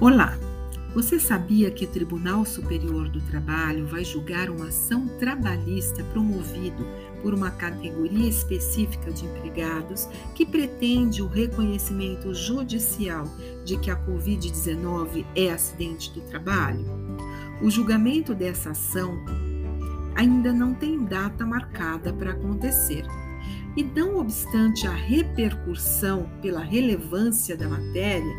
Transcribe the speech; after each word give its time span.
Olá! 0.00 0.34
Você 0.94 1.20
sabia 1.20 1.70
que 1.70 1.84
o 1.84 1.88
Tribunal 1.88 2.46
Superior 2.46 3.10
do 3.10 3.20
Trabalho 3.20 3.86
vai 3.86 4.02
julgar 4.02 4.48
uma 4.48 4.68
ação 4.68 5.06
trabalhista 5.18 6.02
promovido 6.04 6.86
por 7.20 7.34
uma 7.34 7.50
categoria 7.50 8.26
específica 8.26 9.12
de 9.12 9.26
empregados 9.26 10.08
que 10.34 10.46
pretende 10.46 11.20
o 11.20 11.28
reconhecimento 11.28 12.32
judicial 12.32 13.28
de 13.62 13.76
que 13.76 13.90
a 13.90 14.06
Covid-19 14.06 15.26
é 15.36 15.50
acidente 15.50 16.10
do 16.14 16.22
trabalho? 16.22 16.86
O 17.60 17.68
julgamento 17.68 18.34
dessa 18.34 18.70
ação 18.70 19.22
ainda 20.16 20.50
não 20.50 20.72
tem 20.72 21.04
data 21.04 21.44
marcada 21.44 22.10
para 22.10 22.30
acontecer. 22.30 23.04
E 23.76 23.82
não 23.82 24.18
obstante 24.18 24.86
a 24.86 24.92
repercussão 24.92 26.28
pela 26.42 26.60
relevância 26.60 27.56
da 27.56 27.68
matéria, 27.68 28.34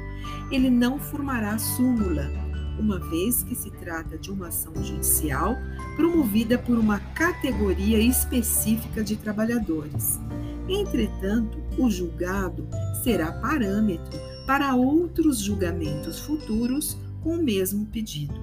ele 0.52 0.70
não 0.70 1.00
formará 1.00 1.58
súmula, 1.58 2.30
uma 2.78 3.00
vez 3.00 3.44
que 3.44 3.56
se 3.56 3.70
trata 3.72 4.18
de 4.18 4.32
uma 4.32 4.48
ação 4.48 4.74
judicial 4.84 5.56
promovida 5.96 6.58
por 6.58 6.78
uma 6.78 7.00
categoria 7.00 8.00
específica 8.00 9.04
de 9.04 9.16
trabalhadores. 9.16 10.20
Entretanto, 10.68 11.60
o 11.78 11.90
julgado 11.90 12.68
será 13.04 13.32
parâmetro 13.32 14.20
para 14.46 14.76
outros 14.76 15.40
julgamentos 15.40 16.20
futuros 16.20 16.98
com 17.22 17.36
o 17.36 17.44
mesmo 17.44 17.86
pedido. 17.86 18.34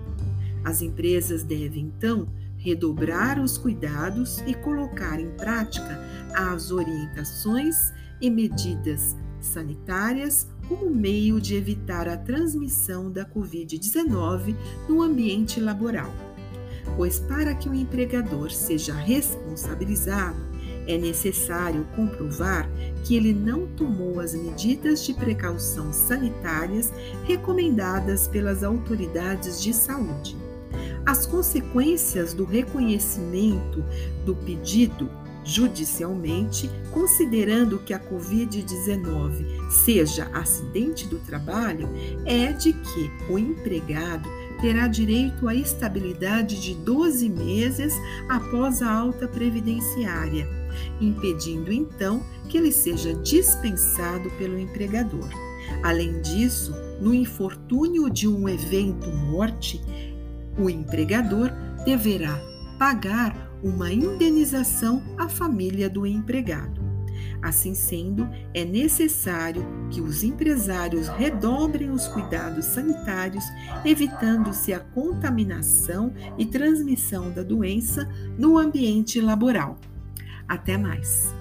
As 0.64 0.82
empresas 0.82 1.42
devem, 1.42 1.84
então, 1.84 2.28
redobrar 2.58 3.40
os 3.40 3.56
cuidados 3.56 4.42
e 4.46 4.54
colocar 4.54 5.18
em 5.20 5.30
prática 5.30 5.98
as 6.34 6.70
orientações 6.70 7.92
e 8.20 8.28
medidas 8.28 9.16
sanitárias 9.40 10.48
como 10.68 10.90
meio 10.90 11.40
de 11.40 11.54
evitar 11.54 12.08
a 12.08 12.16
transmissão 12.16 13.10
da 13.10 13.24
Covid-19 13.24 14.54
no 14.88 15.02
ambiente 15.02 15.60
laboral. 15.60 16.12
Pois, 16.96 17.18
para 17.18 17.54
que 17.54 17.68
o 17.68 17.74
empregador 17.74 18.50
seja 18.50 18.94
responsabilizado, 18.94 20.36
é 20.86 20.96
necessário 20.96 21.86
comprovar 21.94 22.68
que 23.04 23.14
ele 23.14 23.32
não 23.32 23.66
tomou 23.66 24.20
as 24.20 24.34
medidas 24.34 25.04
de 25.04 25.12
precaução 25.12 25.92
sanitárias 25.92 26.90
recomendadas 27.24 28.26
pelas 28.26 28.64
autoridades 28.64 29.62
de 29.62 29.72
saúde. 29.74 30.36
As 31.08 31.24
consequências 31.24 32.34
do 32.34 32.44
reconhecimento 32.44 33.82
do 34.26 34.36
pedido 34.36 35.08
judicialmente, 35.42 36.70
considerando 36.92 37.78
que 37.78 37.94
a 37.94 37.98
Covid-19 37.98 39.70
seja 39.70 40.26
acidente 40.34 41.06
do 41.08 41.18
trabalho, 41.20 41.88
é 42.26 42.52
de 42.52 42.74
que 42.74 43.10
o 43.26 43.38
empregado 43.38 44.28
terá 44.60 44.86
direito 44.86 45.48
à 45.48 45.54
estabilidade 45.54 46.60
de 46.60 46.74
12 46.74 47.26
meses 47.30 47.94
após 48.28 48.82
a 48.82 48.92
alta 48.92 49.26
previdenciária, 49.26 50.46
impedindo 51.00 51.72
então 51.72 52.22
que 52.50 52.58
ele 52.58 52.70
seja 52.70 53.14
dispensado 53.14 54.28
pelo 54.32 54.58
empregador. 54.58 55.30
Além 55.82 56.20
disso, 56.20 56.74
no 57.00 57.14
infortúnio 57.14 58.10
de 58.10 58.28
um 58.28 58.46
evento 58.46 59.08
morte, 59.10 59.80
o 60.58 60.68
empregador 60.68 61.50
deverá 61.84 62.38
pagar 62.78 63.34
uma 63.62 63.92
indenização 63.92 65.02
à 65.16 65.28
família 65.28 65.88
do 65.88 66.06
empregado. 66.06 66.88
Assim 67.40 67.74
sendo, 67.74 68.28
é 68.52 68.64
necessário 68.64 69.64
que 69.90 70.00
os 70.00 70.24
empresários 70.24 71.08
redobrem 71.08 71.90
os 71.90 72.08
cuidados 72.08 72.64
sanitários, 72.64 73.44
evitando-se 73.84 74.72
a 74.72 74.80
contaminação 74.80 76.12
e 76.36 76.44
transmissão 76.44 77.30
da 77.30 77.42
doença 77.42 78.08
no 78.36 78.58
ambiente 78.58 79.20
laboral. 79.20 79.78
Até 80.48 80.76
mais! 80.76 81.37